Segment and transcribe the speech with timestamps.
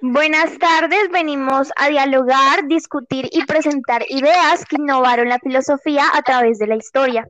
[0.00, 6.58] Buenas tardes, venimos a dialogar, discutir y presentar ideas que innovaron la filosofía a través
[6.58, 7.26] de la historia.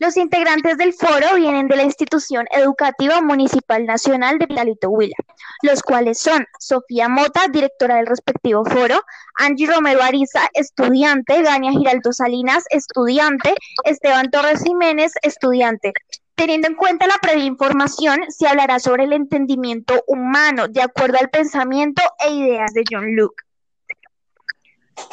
[0.00, 5.16] Los integrantes del foro vienen de la Institución Educativa Municipal Nacional de Pitalito Huila,
[5.62, 9.00] los cuales son Sofía Mota, directora del respectivo foro,
[9.38, 15.92] Angie Romero Ariza, estudiante, Gania Giraldo Salinas, estudiante, Esteban Torres Jiménez, estudiante.
[16.34, 21.30] Teniendo en cuenta la previa información, se hablará sobre el entendimiento humano de acuerdo al
[21.30, 23.44] pensamiento e ideas de John Locke.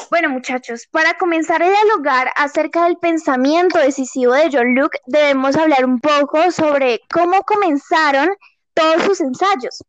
[0.10, 5.86] Bueno, muchachos, para comenzar a dialogar acerca del pensamiento decisivo de John Locke, debemos hablar
[5.86, 8.30] un poco sobre cómo comenzaron
[8.74, 9.84] todos sus ensayos.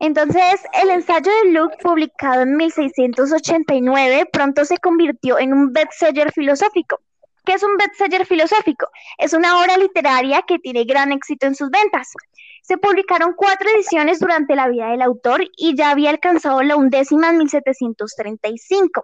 [0.00, 7.00] Entonces, el ensayo de Locke, publicado en 1689, pronto se convirtió en un bestseller filosófico.
[7.48, 8.88] ¿Qué es un bestseller filosófico?
[9.16, 12.12] Es una obra literaria que tiene gran éxito en sus ventas.
[12.60, 17.30] Se publicaron cuatro ediciones durante la vida del autor y ya había alcanzado la undécima
[17.30, 19.02] en 1735.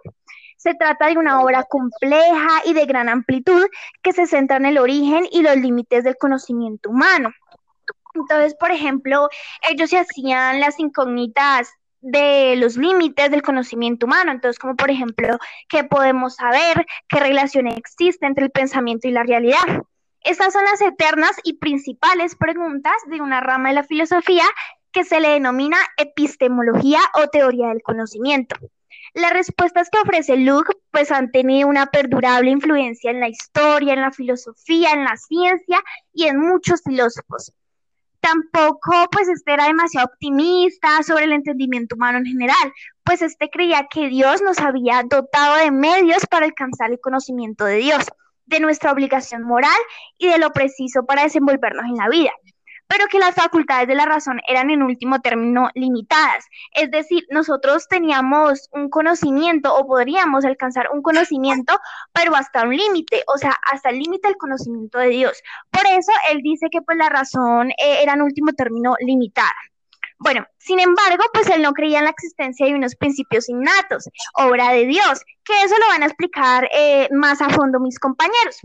[0.57, 3.65] Se trata de una obra compleja y de gran amplitud
[4.03, 7.31] que se centra en el origen y los límites del conocimiento humano.
[8.13, 9.27] Entonces, por ejemplo,
[9.67, 11.73] ellos se hacían las incógnitas
[12.05, 14.31] de los límites del conocimiento humano.
[14.31, 16.85] Entonces, como por ejemplo, ¿qué podemos saber?
[17.09, 19.83] ¿Qué relación existe entre el pensamiento y la realidad?
[20.21, 24.43] Estas son las eternas y principales preguntas de una rama de la filosofía
[24.91, 28.55] que se le denomina epistemología o teoría del conocimiento.
[29.13, 34.01] Las respuestas que ofrece Luke pues han tenido una perdurable influencia en la historia, en
[34.01, 35.81] la filosofía, en la ciencia
[36.13, 37.51] y en muchos filósofos.
[38.25, 42.73] Tampoco pues este era demasiado optimista sobre el entendimiento humano en general,
[43.03, 47.75] pues este creía que Dios nos había dotado de medios para alcanzar el conocimiento de
[47.75, 48.03] Dios
[48.47, 49.77] de nuestra obligación moral
[50.17, 52.31] y de lo preciso para desenvolvernos en la vida,
[52.87, 56.45] pero que las facultades de la razón eran en último término limitadas.
[56.73, 61.79] Es decir, nosotros teníamos un conocimiento o podríamos alcanzar un conocimiento,
[62.13, 65.41] pero hasta un límite, o sea, hasta el límite del conocimiento de Dios.
[65.71, 69.55] Por eso él dice que pues la razón eh, era en último término limitada.
[70.17, 74.71] Bueno, sin embargo, pues él no creía en la existencia de unos principios innatos, obra
[74.71, 78.61] de Dios, que eso lo van a explicar eh, más a fondo mis compañeros.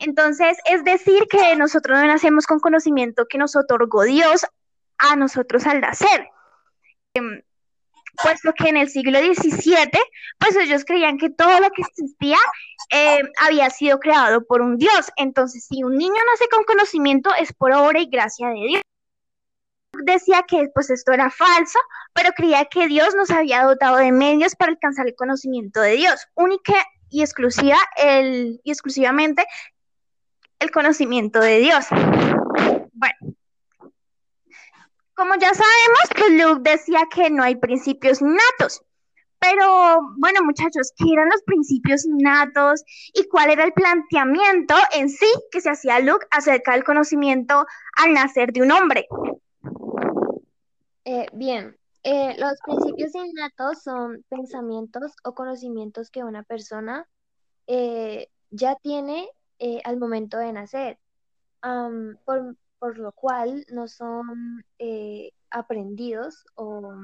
[0.00, 4.46] Entonces, es decir, que nosotros no nacemos con conocimiento que nos otorgó Dios
[4.98, 6.28] a nosotros al nacer.
[7.14, 7.42] Em,
[8.22, 9.90] puesto que en el siglo XVII,
[10.38, 12.38] pues ellos creían que todo lo que existía
[12.90, 15.10] eh, había sido creado por un Dios.
[15.16, 18.82] Entonces, si un niño nace con conocimiento, es por obra y gracia de Dios
[20.04, 21.78] decía que pues esto era falso,
[22.12, 26.28] pero creía que Dios nos había dotado de medios para alcanzar el conocimiento de Dios,
[26.34, 26.74] única
[27.10, 29.44] y exclusiva el, y exclusivamente
[30.58, 31.86] el conocimiento de Dios.
[32.92, 33.34] Bueno,
[35.14, 38.82] como ya sabemos, pues Luke decía que no hay principios innatos.
[39.40, 42.82] Pero bueno, muchachos, ¿qué eran los principios innatos
[43.14, 47.64] y cuál era el planteamiento en sí que se hacía Luke acerca del conocimiento
[47.96, 49.06] al nacer de un hombre?
[51.04, 57.06] Eh, bien, eh, los principios innatos son pensamientos o conocimientos que una persona
[57.66, 59.28] eh, ya tiene
[59.84, 60.98] al momento de nacer,
[61.60, 64.64] por, lo cual no son
[65.50, 66.94] aprendidos o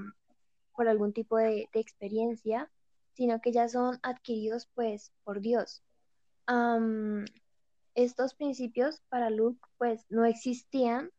[0.74, 2.70] por algún tipo de, experiencia,
[3.14, 5.82] sino que ya son adquiridos pues por Dios.
[7.94, 11.10] estos principios para Luke pues no existían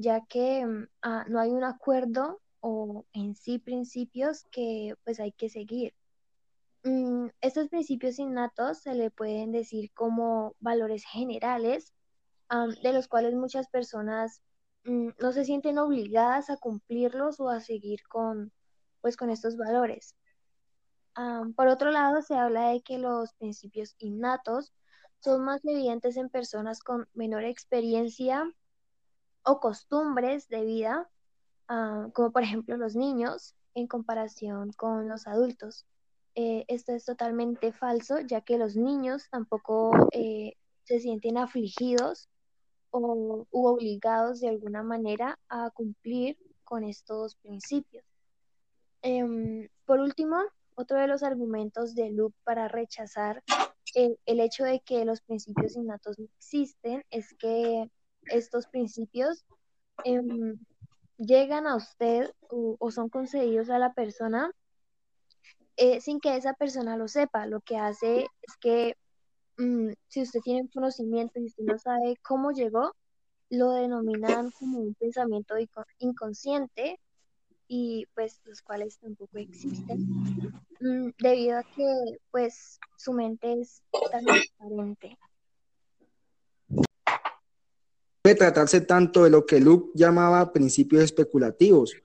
[0.00, 5.32] ya que mm, ah, no hay un acuerdo o en sí principios que pues hay
[5.32, 5.94] que seguir.
[6.82, 11.94] Mm, estos principios innatos se le pueden decir como valores generales,
[12.82, 14.42] de los cuales muchas personas
[14.84, 18.52] mm, no se sienten obligadas a cumplirlos o a seguir con,
[19.00, 20.16] pues, con estos valores.
[21.56, 24.72] por otro lado, se habla de que los principios innatos
[25.20, 28.50] son más evidentes en personas con menor experiencia
[29.42, 31.10] o costumbres de vida,
[31.68, 35.86] ah, como por ejemplo los niños en comparación con los adultos.
[36.42, 40.54] Eh, esto es totalmente falso, ya que los niños tampoco eh,
[40.84, 42.30] se sienten afligidos
[42.88, 48.06] o u obligados de alguna manera a cumplir con estos principios.
[49.02, 50.38] Em, por último,
[50.76, 53.42] otro de los argumentos de Luke para rechazar
[53.94, 57.90] el, hecho de que los principios innatos no existen es que
[58.24, 59.44] estos principios
[60.04, 60.58] em,
[61.18, 64.50] llegan a usted o, son concedidos a la persona
[65.80, 67.46] eh, sin que esa persona lo sepa.
[67.46, 68.96] Lo que hace es que
[69.56, 72.94] mm, si usted tiene conocimiento y usted no sabe cómo llegó,
[73.48, 75.54] lo denominan como un pensamiento
[75.98, 77.00] inconsciente
[77.66, 80.06] y pues los cuales tampoco existen,
[80.80, 81.86] mm, debido a que
[82.30, 85.18] pues su mente es tan transparente.
[88.22, 91.96] Puede tratarse tanto de lo que Luke llamaba principios especulativos,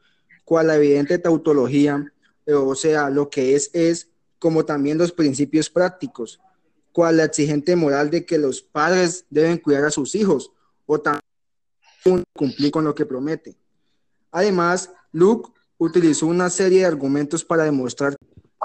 [0.46, 2.14] cual la evidente tautología,
[2.48, 4.10] o sea, lo que es es,
[4.40, 6.40] como también los principios prácticos,
[6.92, 10.52] cual la exigente moral de que los padres deben cuidar a sus hijos
[10.86, 13.56] o también cumplir con lo que promete.
[14.32, 18.16] Además, Luke utilizó una serie de argumentos para demostrar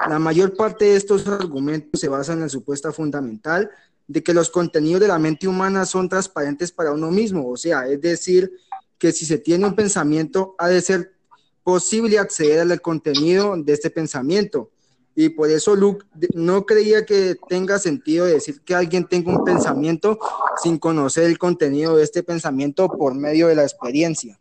[0.09, 3.71] la mayor parte de estos argumentos se basan en la supuesta fundamental
[4.07, 7.87] de que los contenidos de la mente humana son transparentes para uno mismo, o sea,
[7.87, 8.51] es decir,
[8.99, 11.15] que si se tiene un pensamiento ha de ser
[11.63, 14.71] posible acceder al contenido de este pensamiento.
[15.15, 20.19] Y por eso Luke no creía que tenga sentido decir que alguien tenga un pensamiento
[20.63, 24.39] sin conocer el contenido de este pensamiento por medio de la experiencia.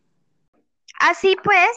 [1.00, 1.70] Así pues,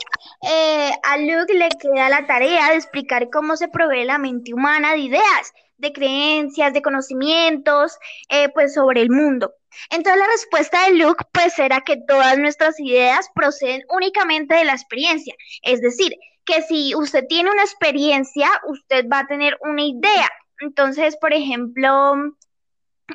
[0.43, 4.93] eh, a Luke le queda la tarea de explicar cómo se provee la mente humana
[4.93, 7.99] de ideas, de creencias, de conocimientos,
[8.31, 9.53] eh, pues sobre el mundo.
[9.91, 14.73] Entonces la respuesta de Luke pues era que todas nuestras ideas proceden únicamente de la
[14.73, 16.15] experiencia, es decir,
[16.45, 20.29] que si usted tiene una experiencia, usted va a tener una idea.
[20.61, 22.15] Entonces, por ejemplo,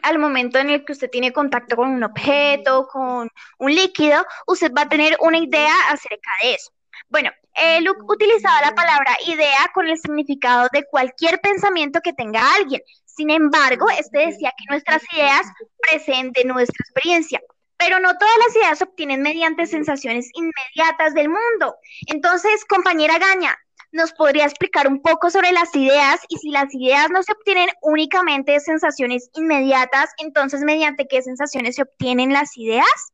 [0.02, 4.72] al momento en el que usted tiene contacto con un objeto, con un líquido, usted
[4.78, 6.72] va a tener una idea acerca de eso.
[7.10, 12.42] Bueno, eh, Luke utilizaba la palabra idea con el significado de cualquier pensamiento que tenga
[12.56, 12.82] alguien.
[13.06, 15.48] Sin embargo, este decía que nuestras ideas
[15.90, 17.42] presenten nuestra experiencia.
[17.78, 21.76] Pero no todas las ideas se obtienen mediante sensaciones inmediatas del mundo.
[22.08, 23.58] Entonces, compañera Gaña,
[23.92, 26.22] ¿nos podría explicar un poco sobre las ideas?
[26.30, 31.76] Y si las ideas no se obtienen únicamente de sensaciones inmediatas, entonces, ¿mediante qué sensaciones
[31.76, 33.14] se obtienen las ideas?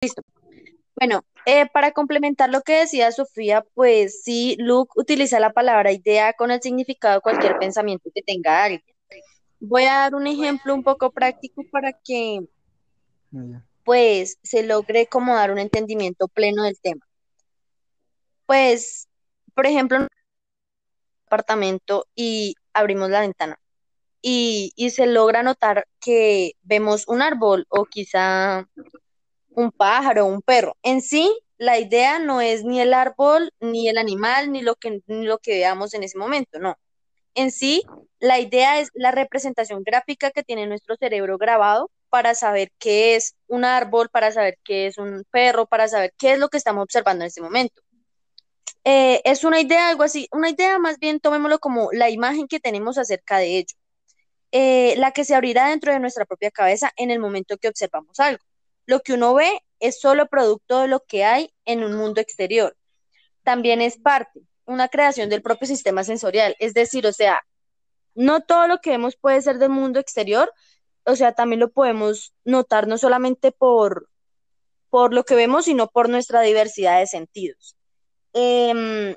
[0.00, 0.22] Listo.
[1.00, 6.32] Bueno, eh, para complementar lo que decía Sofía, pues sí, Luke utiliza la palabra idea
[6.32, 8.82] con el significado de cualquier pensamiento que tenga alguien.
[9.60, 12.40] Voy a dar un ejemplo un poco práctico para que
[13.84, 17.06] pues se logre como dar un entendimiento pleno del tema.
[18.46, 19.08] Pues,
[19.54, 20.08] por ejemplo, en un
[21.26, 23.60] apartamento y abrimos la ventana
[24.20, 28.68] y, y se logra notar que vemos un árbol o quizá
[29.58, 30.76] un pájaro, un perro.
[30.82, 35.02] En sí, la idea no es ni el árbol, ni el animal, ni lo que,
[35.08, 36.76] lo que veamos en ese momento, no.
[37.34, 37.84] En sí,
[38.20, 43.34] la idea es la representación gráfica que tiene nuestro cerebro grabado para saber qué es
[43.48, 46.82] un árbol, para saber qué es un perro, para saber qué es lo que estamos
[46.84, 47.82] observando en este momento.
[48.84, 52.60] Eh, es una idea, algo así, una idea más bien tomémoslo como la imagen que
[52.60, 53.76] tenemos acerca de ello,
[54.52, 58.18] eh, la que se abrirá dentro de nuestra propia cabeza en el momento que observamos
[58.20, 58.47] algo.
[58.88, 62.74] Lo que uno ve es solo producto de lo que hay en un mundo exterior.
[63.42, 67.42] También es parte, una creación del propio sistema sensorial, es decir, o sea,
[68.14, 70.50] no todo lo que vemos puede ser del mundo exterior,
[71.04, 74.08] o sea, también lo podemos notar no solamente por,
[74.88, 77.76] por lo que vemos, sino por nuestra diversidad de sentidos.
[78.32, 79.16] Em,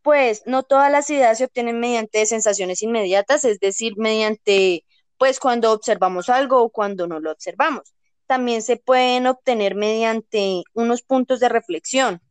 [0.00, 4.86] pues no todas las ideas se obtienen mediante sensaciones inmediatas, es decir, mediante,
[5.18, 7.92] pues cuando observamos algo o cuando no lo observamos.
[8.32, 12.22] También se pueden obtener mediante unos puntos de reflexión,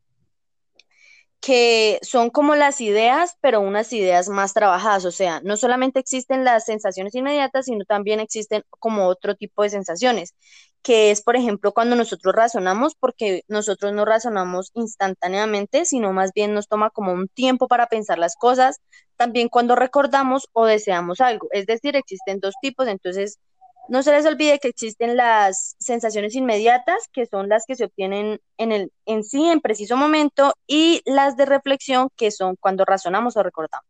[1.39, 5.05] que son como las ideas, pero unas ideas más trabajadas.
[5.05, 9.70] O sea, no solamente existen las sensaciones inmediatas, sino también existen como otro tipo de
[9.70, 10.34] sensaciones,
[10.81, 16.55] que es, por ejemplo, cuando nosotros razonamos, porque nosotros no razonamos instantáneamente, sino más bien
[16.55, 18.81] nos toma como un tiempo para pensar las cosas,
[19.17, 21.48] también cuando recordamos o deseamos algo.
[21.51, 23.38] Es decir, existen dos tipos, entonces
[23.90, 28.40] no se les olvide que existen las sensaciones inmediatas, que son las que se obtienen
[28.58, 33.36] en, el, en sí, en preciso momento, y las de reflexión, que son cuando razonamos
[33.38, 33.88] o recordamos.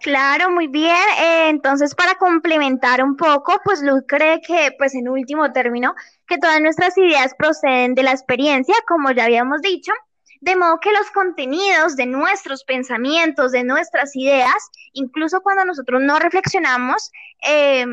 [0.00, 0.94] Claro, muy bien.
[1.20, 5.94] Eh, entonces, para complementar un poco, pues Luz cree que, pues en último término,
[6.26, 9.92] que todas nuestras ideas proceden de la experiencia, como ya habíamos dicho,
[10.40, 16.18] de modo que los contenidos de nuestros pensamientos, de nuestras ideas, incluso cuando nosotros no
[16.18, 17.10] reflexionamos,
[17.46, 17.84] eh,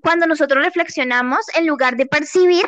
[0.00, 2.66] cuando nosotros reflexionamos, en lugar de percibir,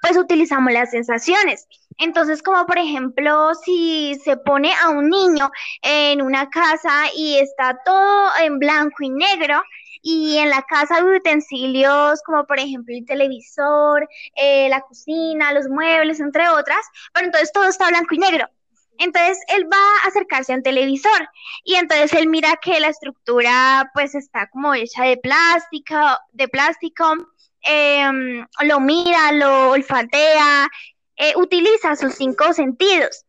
[0.00, 1.66] pues utilizamos las sensaciones.
[1.98, 5.50] Entonces, como por ejemplo, si se pone a un niño
[5.82, 9.62] en una casa y está todo en blanco y negro,
[10.02, 15.68] y en la casa hay utensilios como por ejemplo el televisor, eh, la cocina, los
[15.68, 18.46] muebles, entre otras, pero entonces todo está blanco y negro.
[18.98, 21.28] Entonces él va a acercarse a un televisor
[21.64, 25.96] y entonces él mira que la estructura pues está como hecha de plástico,
[26.32, 27.14] de plástico,
[27.62, 30.68] em, lo mira, lo olfatea,
[31.16, 33.24] eh, utiliza sus cinco sentidos.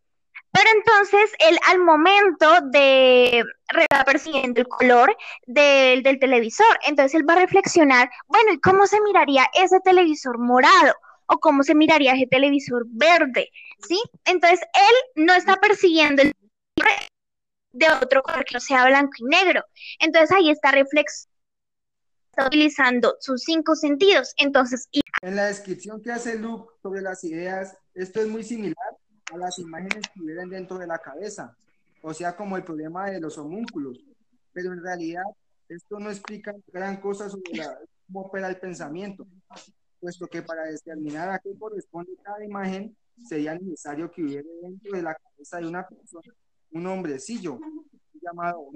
[0.51, 3.43] Pero entonces él al momento de
[4.05, 9.47] persiguiendo el color del televisor, entonces él va a reflexionar, bueno, ¿y cómo se miraría
[9.53, 10.93] ese televisor morado?
[11.27, 13.49] O cómo se miraría ese televisor verde,
[13.87, 14.01] ¿sí?
[14.25, 16.33] Entonces él no está persiguiendo el
[17.73, 19.63] de otro color que no sea blanco y negro.
[19.99, 21.27] Entonces ahí está reflex
[22.35, 24.33] está utilizando sus cinco sentidos.
[24.37, 24.89] Entonces,
[25.21, 28.75] en la descripción que hace Luke sobre las ideas, esto es muy similar
[29.33, 31.55] a las imágenes que viven dentro de la cabeza,
[32.01, 33.99] o sea, como el problema de los homúnculos.
[34.51, 35.23] Pero en realidad,
[35.69, 37.51] esto no explica gran cosa sobre
[38.05, 39.25] cómo opera el pensamiento,
[40.05, 42.95] puesto que para determinar a qué corresponde cada imagen,
[43.27, 46.31] sería necesario que hubiera dentro de la cabeza de una persona
[46.73, 47.59] un hombrecillo
[48.21, 48.69] llamado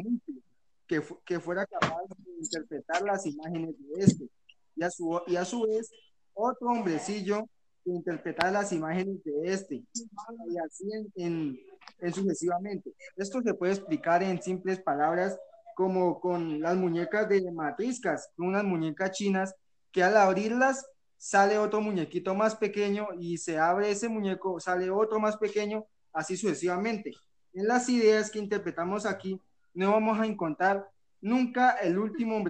[0.88, 4.30] que, que fuera capaz de interpretar las imágenes de este,
[4.76, 5.92] y a su, y a su vez
[6.34, 7.48] otro hombrecillo
[7.84, 11.60] que interpretar las imágenes de este, y así en,
[12.00, 12.92] en, sucesivamente.
[13.18, 15.38] Esto se puede explicar en simples palabras
[15.76, 19.54] como con las muñecas de matriscas, unas muñecas chinas
[19.92, 20.86] que al abrirlas
[21.20, 26.38] sale otro muñequito más pequeño y se abre ese muñeco, sale otro más pequeño, así
[26.38, 27.14] sucesivamente.
[27.54, 29.40] En las ideas que interpretamos aquí,
[29.74, 30.90] no vamos a encontrar
[31.22, 32.44] nunca el último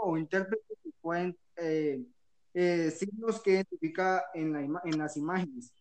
[0.00, 2.00] o intérprete que pueden eh,
[2.54, 5.74] eh, signos que identifica en las imágenes.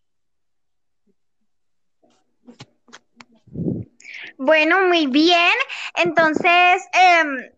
[4.37, 5.53] Bueno, muy bien.
[5.95, 7.51] Entonces, em,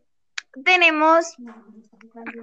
[0.65, 1.37] tenemos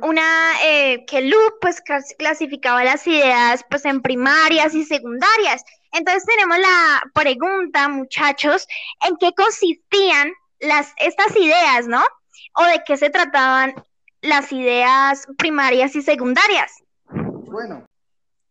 [0.02, 1.82] una eh, que Luke pues
[2.18, 5.62] clasificaba las ideas pues en primarias y secundarias.
[5.92, 8.66] Entonces tenemos la pregunta, muchachos,
[9.06, 12.02] ¿en qué consistían las, estas ideas, no?
[12.56, 13.74] ¿O de qué se trataban
[14.22, 16.72] las ideas primarias y secundarias?
[17.10, 17.86] Bueno,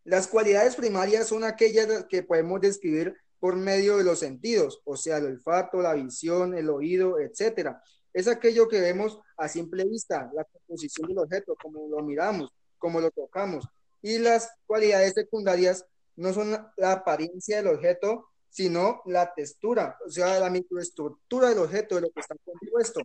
[0.03, 5.17] las cualidades primarias son aquellas que podemos describir por medio de los sentidos, o sea,
[5.17, 7.81] el olfato, la visión, el oído, etcétera.
[8.13, 12.99] Es aquello que vemos a simple vista, la composición del objeto, como lo miramos, como
[12.99, 13.67] lo tocamos.
[14.01, 15.85] Y las cualidades secundarias
[16.15, 21.95] no son la apariencia del objeto, sino la textura, o sea, la microestructura del objeto,
[21.95, 23.01] de lo que está compuesto.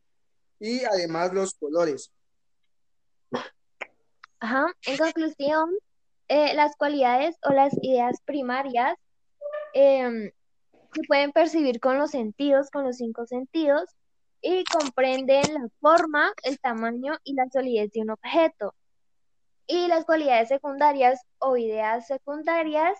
[0.58, 2.10] Y además los colores.
[4.40, 4.66] Ajá.
[4.86, 5.70] En conclusión,
[6.28, 8.96] eh, las cualidades o las ideas primarias
[9.74, 10.30] em,
[10.94, 13.90] se pueden percibir con los sentidos, con los cinco sentidos,
[14.44, 18.74] y comprenden la forma, el tamaño y la solidez de un objeto.
[19.66, 22.98] Y las cualidades secundarias o ideas secundarias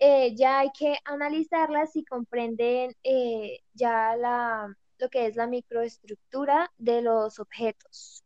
[0.00, 6.72] eh, ya hay que analizarlas y comprenden eh, ya la, lo que es la microestructura
[6.78, 8.24] de los objetos.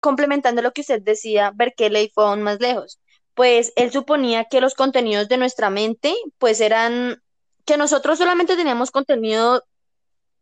[0.00, 3.00] Complementando lo que usted decía, Berkeley fue aún más lejos,
[3.32, 7.22] pues él suponía que los contenidos de nuestra mente, pues eran
[7.64, 9.62] que nosotros solamente teníamos contenido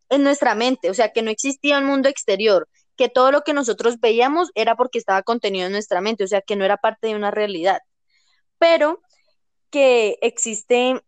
[0.08, 3.54] en nuestra mente, o sea, que no existía un mundo exterior, que todo lo que
[3.54, 7.08] nosotros veíamos era porque estaba contenido en nuestra mente, o sea, que no era parte
[7.08, 7.80] de una realidad,
[8.58, 9.00] pero
[9.70, 11.00] que existe,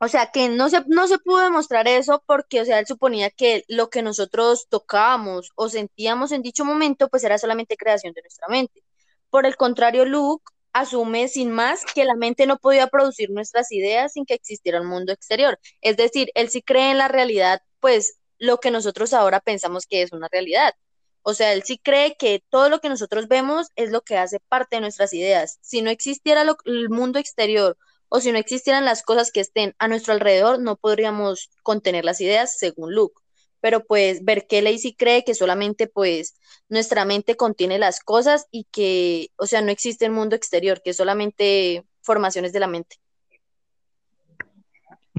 [0.00, 3.30] o sea, que no se, no se pudo demostrar eso porque, o sea, él suponía
[3.30, 8.22] que lo que nosotros tocábamos o sentíamos en dicho momento, pues era solamente creación de
[8.22, 8.82] nuestra mente.
[9.30, 14.12] Por el contrario, Luke asume sin más que la mente no podía producir nuestras ideas
[14.12, 15.58] sin que existiera un mundo exterior.
[15.80, 20.02] Es decir, él sí cree en la realidad pues lo que nosotros ahora pensamos que
[20.02, 20.74] es una realidad.
[21.22, 24.40] O sea, él sí cree que todo lo que nosotros vemos es lo que hace
[24.48, 25.58] parte de nuestras ideas.
[25.60, 27.76] Si no existiera el mundo exterior
[28.08, 32.20] o si no existieran las cosas que estén a nuestro alrededor, no podríamos contener las
[32.20, 33.20] ideas según Luke.
[33.60, 36.34] Pero pues Berkeley sí cree que solamente pues
[36.68, 40.94] nuestra mente contiene las cosas y que, o sea, no existe el mundo exterior, que
[40.94, 42.96] solamente formaciones de la mente.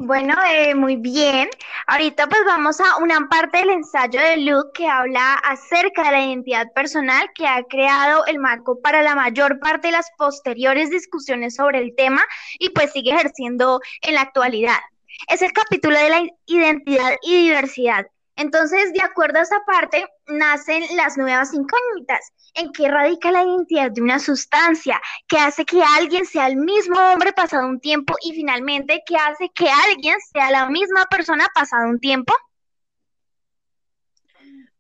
[0.02, 1.50] Bueno, eh, muy bien.
[1.86, 6.26] Ahorita pues vamos a una parte del ensayo de Luke que habla acerca de la
[6.26, 11.56] identidad personal que ha creado el marco para la mayor parte de las posteriores discusiones
[11.56, 12.24] sobre el tema
[12.60, 14.80] y pues sigue ejerciendo en la actualidad.
[15.28, 18.08] Es el capítulo de la identidad y diversidad.
[18.40, 22.32] Entonces, de acuerdo a esa parte, nacen las nuevas incógnitas.
[22.54, 25.02] ¿En qué radica la identidad de una sustancia?
[25.28, 28.16] ¿Qué hace que alguien sea el mismo hombre pasado un tiempo?
[28.24, 32.34] Y finalmente, ¿qué hace que alguien sea la misma persona pasado un tiempo?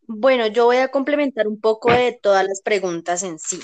[0.08, 3.60] Bueno, yo voy a complementar un poco de todas las preguntas en sí.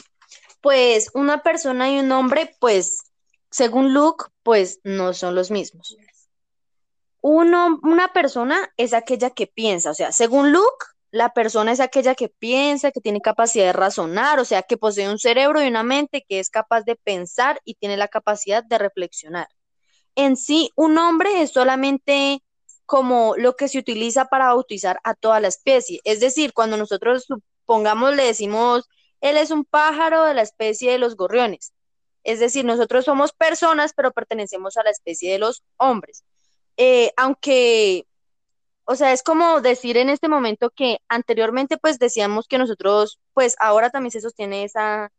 [0.59, 2.99] Pues una persona y un hombre, pues,
[3.49, 5.95] según Luke, pues no son los mismos.
[7.27, 12.13] Uno, una persona es aquella que piensa, o sea, según Luke, la persona es aquella
[12.13, 15.82] que piensa, que tiene capacidad de razonar, o sea, que posee un cerebro y una
[15.82, 19.48] mente que es capaz de pensar y tiene la capacidad de reflexionar.
[20.15, 22.44] en sí un hombre es solamente
[22.86, 26.01] como lo que se utiliza para bautizar a toda la especie.
[26.03, 28.88] Es decir, cuando nosotros supongamos le decimos,
[29.22, 31.74] él es un pájaro de la especie de los gorriones.
[32.24, 36.24] Es decir, nosotros somos personas, pero pertenecemos a la especie de los hombres.
[36.77, 38.05] Eh, aunque,
[38.86, 43.55] o sea, es como decir en este momento que anteriormente pues decíamos que nosotros, pues
[43.60, 45.12] ahora también se sostiene esa,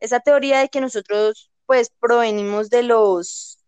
[0.00, 3.58] esa teoría de que nosotros pues provenimos de los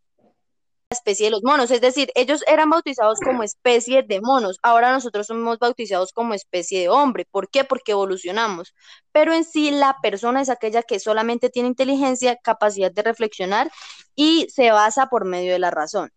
[0.91, 5.27] especie de los monos, es decir, ellos eran bautizados como especie de monos, ahora nosotros
[5.27, 7.65] somos bautizados como especie de hombre, ¿por qué?
[7.65, 8.75] Porque evolucionamos,
[9.13, 13.71] pero en sí la persona es aquella que solamente tiene inteligencia, capacidad de reflexionar
[14.15, 16.13] y se basa por medio de la razón.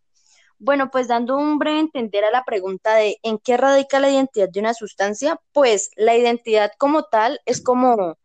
[0.59, 4.49] Bueno, pues dando un breve entender a la pregunta de en qué radica la identidad
[4.49, 8.17] de una sustancia, pues la identidad como tal es como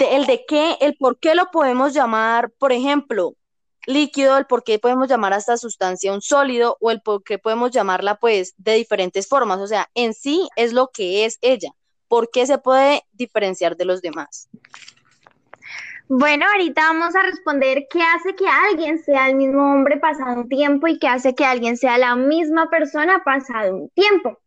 [0.00, 3.34] el de qué, el por qué lo podemos llamar, por ejemplo,
[3.86, 7.38] líquido, el por qué podemos llamar a esta sustancia un sólido o el por qué
[7.38, 9.58] podemos llamarla pues de diferentes formas.
[9.60, 11.72] O sea, en sí es lo que es ella.
[12.08, 14.48] ¿Por qué se puede diferenciar de los demás?
[16.14, 20.48] Bueno, ahorita vamos a responder qué hace que alguien sea el mismo hombre pasado un
[20.48, 24.38] tiempo y qué hace que alguien sea la misma persona pasado un tiempo.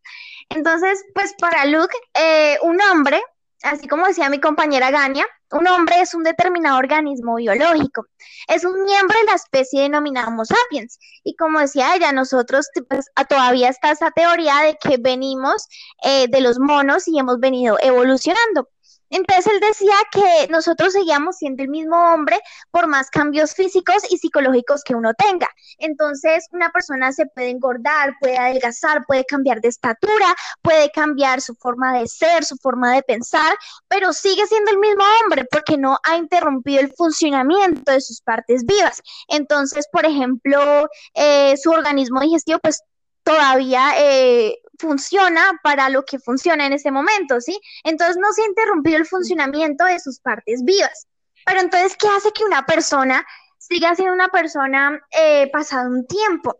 [0.50, 3.20] Entonces, pues para Luke, eh, un hombre
[3.64, 8.06] así como decía mi compañera Gania, un hombre es un determinado organismo biológico.
[8.48, 11.00] Es un miembro de la especie denominada Homo sapiens.
[11.24, 15.68] Y como decía ella, nosotros pues, todavía está esa teoría de que venimos
[16.04, 18.70] eh, de los monos y hemos venido evolucionando.
[19.10, 22.40] Entonces él decía que nosotros seguíamos siendo el mismo hombre
[22.72, 25.48] por más cambios físicos y psicológicos que uno tenga.
[25.78, 31.56] Entonces una persona se puede engordar, puede adelgazar, puede cambiar de estatura, puede cambiar su
[31.56, 33.56] forma de ser, su forma de pensar,
[33.88, 38.66] pero sigue siendo el mismo hombre porque no ha interrumpido el funcionamiento de sus partes
[38.66, 39.02] vivas.
[39.28, 42.82] Entonces, por ejemplo, eh, su organismo digestivo pues
[43.24, 47.60] todavía eh, funciona para lo que funciona en ese momento, ¿sí?
[47.84, 51.08] Entonces no se ha interrumpido el funcionamiento de sus partes vivas.
[51.46, 53.26] Pero entonces, ¿qué hace que una persona
[53.58, 56.60] siga siendo una persona eh, pasado un tiempo?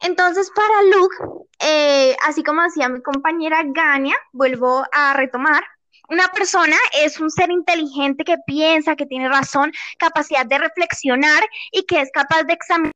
[0.00, 1.16] Entonces, para Luke,
[1.60, 5.62] eh, así como decía mi compañera Gania, vuelvo a retomar,
[6.08, 11.84] una persona es un ser inteligente que piensa, que tiene razón, capacidad de reflexionar y
[11.84, 12.92] que es capaz de examinar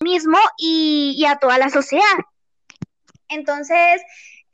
[0.00, 2.04] mismo y, a toda la sociedad.
[3.28, 4.02] Entonces,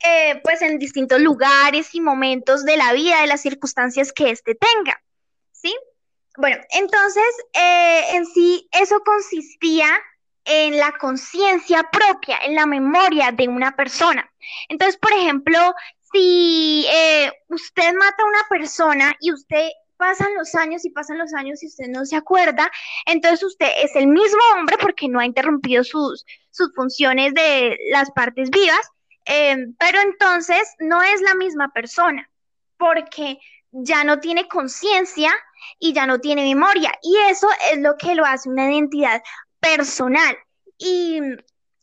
[0.03, 4.55] eh, pues en distintos lugares y momentos de la vida, de las circunstancias que éste
[4.55, 5.01] tenga,
[5.51, 5.75] ¿sí?
[6.37, 9.87] Bueno, entonces, eh, en sí, eso consistía
[10.43, 14.29] en la conciencia propia, en la memoria de una persona.
[14.69, 15.57] Entonces, por ejemplo,
[16.11, 21.33] si eh, usted mata a una persona y usted pasan los años y pasan los
[21.33, 22.71] años y usted no se acuerda,
[23.05, 28.11] entonces usted es el mismo hombre porque no ha interrumpido sus, sus funciones de las
[28.11, 28.91] partes vivas,
[29.25, 32.29] em, pero entonces no es la misma persona
[32.77, 33.39] porque
[33.71, 35.31] ya no tiene conciencia
[35.79, 39.21] y ya no tiene memoria y eso es lo que lo hace una identidad
[39.59, 40.37] personal.
[40.77, 41.19] Y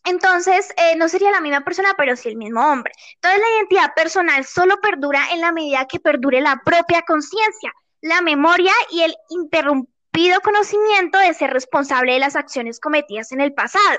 [0.05, 2.93] entonces, eh, no sería la misma persona, pero sí el mismo hombre.
[3.15, 8.21] Entonces, la identidad personal solo perdura en la medida que perdure la propia conciencia la
[8.21, 13.99] memoria y el interrumpido conocimiento de ser responsable de las acciones cometidas en el pasado.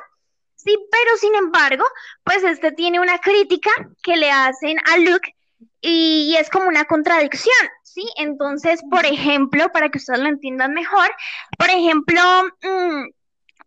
[0.55, 1.83] Sí, pero sin embargo,
[2.23, 3.71] pues este tiene una crítica
[4.03, 5.35] que le hacen a Luke
[5.81, 8.05] y, es como una contradicción, ¿sí?
[8.15, 11.09] Entonces, por ejemplo, para que ustedes lo entiendan mejor,
[11.57, 12.21] por ejemplo,
[12.61, 13.03] mm,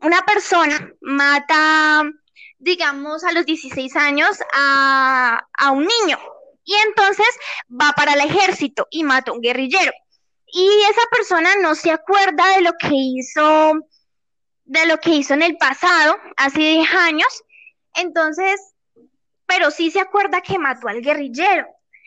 [0.01, 2.05] una persona mata,
[2.59, 6.19] digamos, a los 16 años a, a un niño
[6.65, 7.29] y entonces
[7.71, 9.93] va para el ejército y mata a un guerrillero
[10.47, 13.73] y esa persona no se acuerda de lo que hizo,
[14.65, 17.43] de lo que hizo en el pasado, hace 10 años,
[17.95, 18.75] entonces,
[19.47, 21.67] pero sí se acuerda que mató al guerrillero.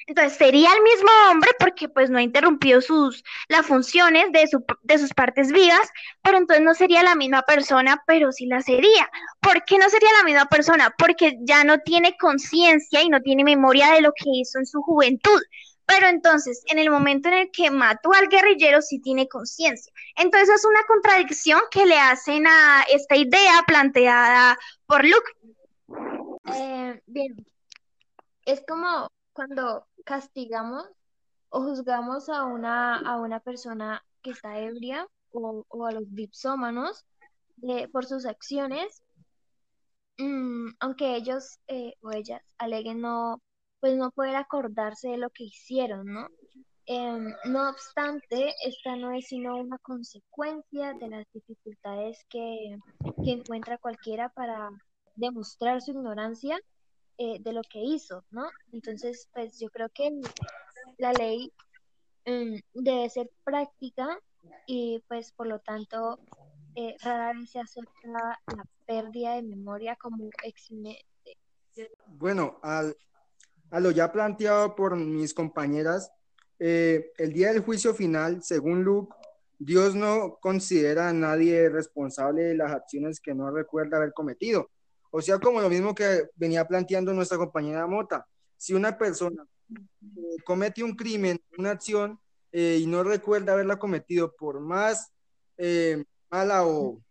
[0.09, 4.65] Entonces sería el mismo hombre porque pues no ha interrumpido sus las funciones de, su,
[4.81, 5.87] de sus partes vivas,
[6.23, 9.07] pero entonces no sería la misma persona, pero sí la sería.
[9.39, 10.91] ¿Por qué no sería la misma persona?
[10.97, 14.81] Porque ya no tiene conciencia y no tiene memoria de lo que hizo en su
[14.81, 15.39] juventud.
[15.89, 19.91] Pero entonces, en el momento en el que mató al guerrillero, sí tiene conciencia.
[20.15, 25.31] Entonces, es una contradicción que le hacen a esta idea planteada por Luke.
[26.53, 27.43] Eh, bien,
[28.45, 30.85] es como cuando castigamos
[31.49, 37.03] o juzgamos a una, a una persona que está ebria o, a los dipsómanos
[37.63, 39.01] eh, por sus acciones,
[40.19, 43.41] mm, aunque ellos eh, o ellas aleguen no
[43.79, 46.27] pues no poder acordarse de lo que hicieron, ¿no?
[46.85, 52.77] Em, no obstante, esta no es sino una consecuencia de las dificultades que,
[53.23, 54.71] que encuentra cualquiera para
[55.15, 56.59] demostrar su ignorancia
[57.17, 58.49] eh, de lo que hizo, ¿no?
[58.71, 60.09] Entonces, pues yo creo que
[60.97, 61.51] la ley
[62.25, 64.17] mm, debe ser práctica
[64.65, 66.19] y pues por lo tanto
[66.75, 71.05] eh, rara vez se acepta la pérdida de memoria como eximente.
[72.07, 72.95] Bueno, al,
[73.71, 76.11] a lo ya planteado por mis compañeras,
[76.59, 79.15] eh, el día del juicio final, según Luke,
[79.57, 84.69] Dios no considera a nadie responsable de las acciones que no recuerda haber cometido.
[85.11, 88.25] O sea, como lo mismo que venía planteando nuestra compañera Mota,
[88.57, 92.19] si una persona eh, comete un crimen, una acción,
[92.51, 95.11] eh, y no recuerda haberla cometido, por más
[96.29, 97.01] mala o,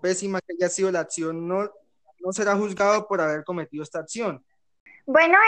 [0.00, 1.68] pésima que haya sido la acción, no
[2.30, 4.44] será juzgado por haber cometido esta acción.
[5.06, 5.38] Bueno,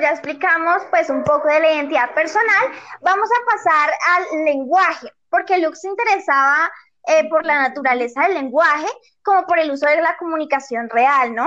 [0.00, 2.72] ya explicamos pues un poco de la identidad personal.
[3.02, 6.72] Vamos a pasar al lenguaje, porque Luke se interesaba
[7.06, 8.88] eh, por la naturaleza del lenguaje
[9.22, 11.46] como por el uso de la comunicación real, ¿no?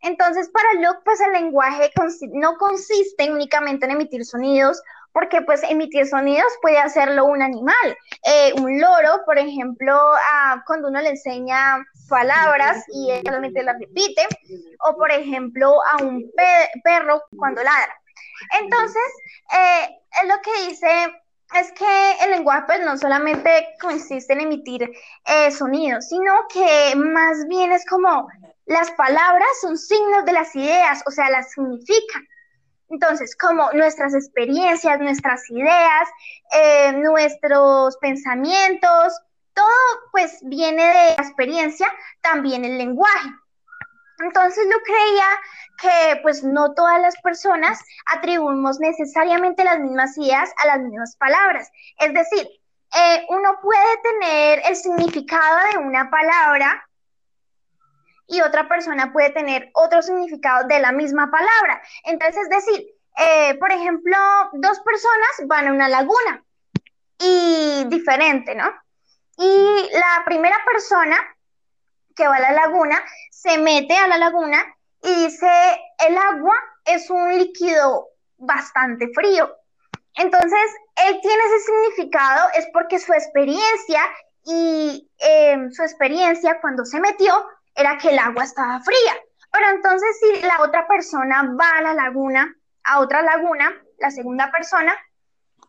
[0.00, 1.92] Entonces, para Luke, pues el lenguaje
[2.32, 4.82] no consiste únicamente en emitir sonidos,
[5.16, 7.96] porque pues emitir sonidos puede hacerlo un animal.
[8.22, 9.98] Eh, un loro, por ejemplo,
[10.66, 14.20] cuando uno le enseña palabras y él solamente las repite,
[14.86, 16.30] o por ejemplo a un
[16.84, 17.98] perro cuando ladra.
[18.60, 19.02] Entonces,
[19.54, 20.90] eh, lo que dice
[21.54, 24.82] es que el lenguaje pues, no solamente consiste en emitir
[25.24, 28.28] eh, sonidos, sino que más bien es como
[28.66, 32.22] las palabras son signos de las ideas, o sea, las significan.
[32.88, 36.08] Entonces, como nuestras experiencias, nuestras ideas,
[36.52, 39.20] eh, nuestros pensamientos,
[39.54, 39.66] todo
[40.12, 41.88] pues viene de la experiencia,
[42.20, 43.30] también el lenguaje.
[44.18, 45.26] Entonces yo creía
[45.82, 47.78] que pues no todas las personas
[48.14, 51.70] atribuimos necesariamente las mismas ideas a las mismas palabras.
[51.98, 52.46] Es decir,
[52.96, 56.85] eh, uno puede tener el significado de una palabra
[58.26, 61.80] y otra persona puede tener otro significado de la misma palabra.
[62.04, 62.86] Entonces, es decir,
[63.18, 64.16] eh, por ejemplo,
[64.54, 66.44] dos personas van a una laguna
[67.18, 68.72] y diferente, ¿no?
[69.38, 71.16] Y la primera persona
[72.14, 74.64] que va a la laguna se mete a la laguna
[75.02, 75.48] y dice,
[76.06, 78.08] el agua es un líquido
[78.38, 79.54] bastante frío.
[80.14, 80.74] Entonces,
[81.06, 84.00] él tiene ese significado, es porque su experiencia
[84.44, 89.14] y em, su experiencia cuando se metió era que el agua estaba fría.
[89.52, 94.50] Pero entonces, si la otra persona va a la laguna, a otra laguna, la segunda
[94.50, 94.94] persona,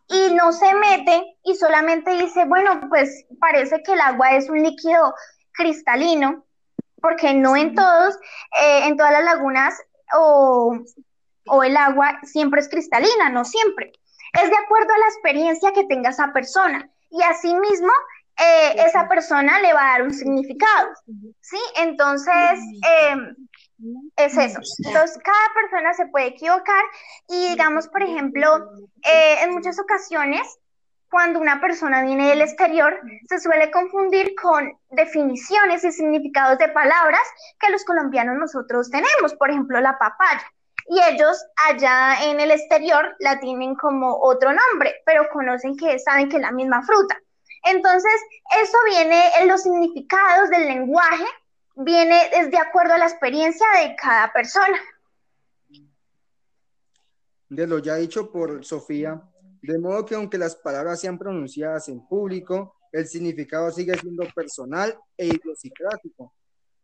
[0.08, 4.62] y no se mete y solamente dice, bueno, pues parece que el agua es un
[4.62, 5.14] líquido
[5.52, 6.44] cristalino,
[7.00, 8.16] porque no en todos,
[8.60, 9.82] eh, en todas las lagunas
[10.14, 10.80] o,
[11.62, 13.92] el agua siempre es cristalina, no siempre.
[14.32, 16.90] Es de acuerdo a la experiencia que tenga esa persona.
[17.10, 17.92] Y asimismo,
[18.38, 20.88] eh, esa persona le va a dar un significado.
[21.40, 21.58] ¿Sí?
[21.76, 22.60] Entonces,
[23.12, 23.36] em,
[24.16, 24.60] es eso.
[24.84, 26.84] Entonces, cada persona se puede equivocar
[27.28, 28.70] y digamos, por ejemplo,
[29.02, 30.58] eh, en muchas ocasiones
[31.10, 37.22] cuando una persona viene del exterior, se suele confundir con definiciones y significados de palabras
[37.58, 40.44] que los colombianos nosotros tenemos, por ejemplo, la papaya.
[40.86, 46.28] Y ellos allá en el exterior la tienen como otro nombre, pero conocen que saben
[46.28, 47.18] que es la misma fruta.
[47.64, 48.12] Entonces,
[48.62, 51.24] eso viene en los significados del lenguaje,
[51.76, 54.78] viene de acuerdo a la experiencia de cada persona.
[57.48, 59.22] De lo ya dicho por Sofía,
[59.62, 64.98] de modo que aunque las palabras sean pronunciadas en público, el significado sigue siendo personal
[65.16, 66.34] e idiosincrático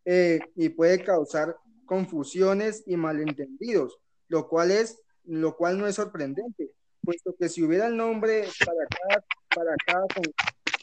[0.04, 1.56] eh, y puede causar
[1.86, 6.70] confusiones y malentendidos, lo cual, es, lo cual no es sorprendente,
[7.02, 10.06] puesto que si hubiera el nombre para cada, para cada,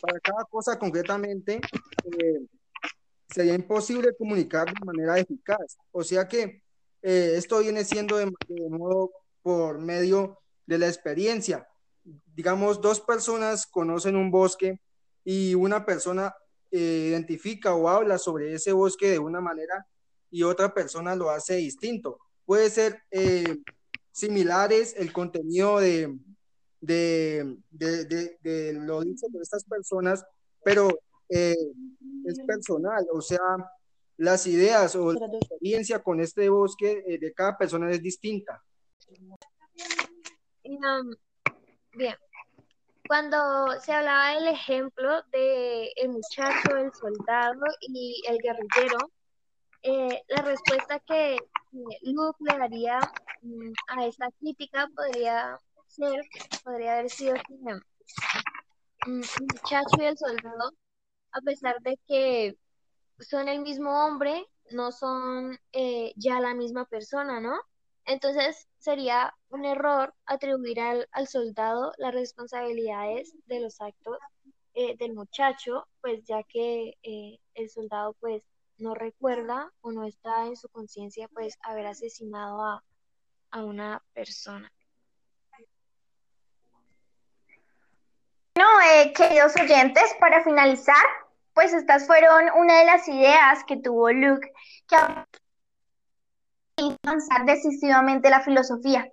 [0.02, 1.62] para cada cosa concretamente,
[2.06, 2.42] eh,
[3.34, 5.78] sería imposible comunicar de manera eficaz.
[5.92, 6.64] O sea que
[7.02, 8.32] eh, esto viene siendo de,
[8.70, 9.12] modo
[9.42, 11.68] por medio de la experiencia,
[12.36, 14.80] digamos, dos personas conocen un bosque
[15.24, 16.34] y una persona
[16.72, 19.86] eh, identifica o habla sobre ese bosque de una manera
[20.30, 22.20] y otra persona lo hace distinto.
[22.46, 23.58] Puede ser eh,
[24.12, 26.18] similares el contenido de,
[26.82, 30.26] de, de, lo dicho por estas personas,
[30.64, 30.90] pero
[31.30, 31.56] eh,
[32.26, 33.40] es personal, o sea,
[34.18, 38.62] las ideas o la experiencia con este bosque de cada persona es distinta.
[41.94, 42.16] Bien,
[43.08, 43.38] cuando
[43.82, 49.12] se hablaba del ejemplo de el muchacho, el soldado y el guerrillero,
[49.84, 51.38] eh, la respuesta que
[52.04, 53.00] Luke le daría
[53.42, 55.60] mm, a esta crítica podría
[55.92, 56.22] ser,
[56.64, 57.54] podría haber sido que
[59.08, 60.72] mm, el muchacho y el soldado,
[61.32, 62.58] a pesar de que
[63.20, 67.60] son el mismo hombre, no son eh, ya la misma persona, ¿no?
[68.06, 74.18] Entonces sería un error atribuir al, al soldado las responsabilidades de los actos
[74.74, 78.42] eh, del muchacho, pues ya que eh, el soldado pues
[78.78, 82.84] no recuerda o no está en su conciencia pues haber asesinado a,
[83.52, 84.72] a una persona.
[88.82, 91.06] Eh, queridos oyentes, para finalizar,
[91.54, 94.52] pues estas fueron una de las ideas que tuvo Luke,
[94.88, 94.96] que
[97.04, 99.08] avanzar decisivamente la filosofía.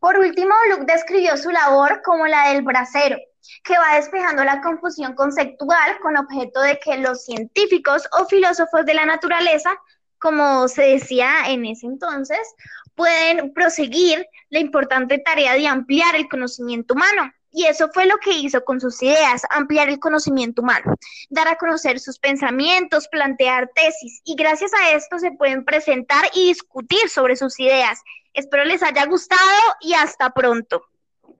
[0.00, 3.16] Por último, Luke describió su labor como la del bracero,
[3.62, 8.94] que va despejando la confusión conceptual con objeto de que los científicos o filósofos de
[8.94, 9.70] la naturaleza,
[10.18, 12.54] como se decía en ese entonces,
[12.94, 17.32] pueden proseguir la importante tarea de ampliar el conocimiento humano.
[17.56, 20.96] Y eso fue lo que hizo con sus ideas, ampliar el conocimiento humano,
[21.30, 24.20] dar a conocer sus pensamientos, plantear tesis.
[24.24, 28.02] Y gracias a esto se pueden presentar y discutir sobre sus ideas.
[28.32, 29.40] Espero les haya gustado
[29.80, 30.84] y hasta pronto.